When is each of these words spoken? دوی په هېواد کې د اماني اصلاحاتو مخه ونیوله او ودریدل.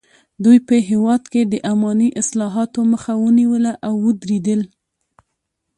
دوی 0.43 0.57
په 0.67 0.75
هېواد 0.89 1.23
کې 1.31 1.41
د 1.45 1.53
اماني 1.71 2.09
اصلاحاتو 2.21 2.79
مخه 2.91 3.13
ونیوله 3.23 3.73
او 3.87 3.93
ودریدل. 4.05 4.61